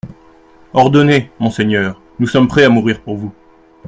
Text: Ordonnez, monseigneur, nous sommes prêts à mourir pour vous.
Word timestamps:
Ordonnez, 0.73 1.29
monseigneur, 1.39 2.01
nous 2.17 2.25
sommes 2.25 2.47
prêts 2.47 2.63
à 2.63 2.69
mourir 2.69 3.01
pour 3.03 3.17
vous. 3.17 3.31